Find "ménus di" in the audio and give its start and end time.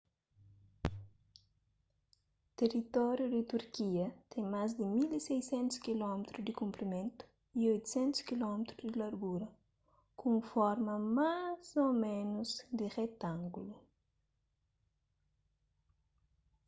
12.05-12.85